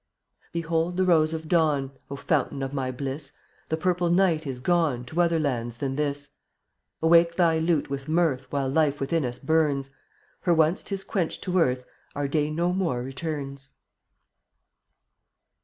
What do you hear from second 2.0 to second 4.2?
O Fountain of my bliss! The purple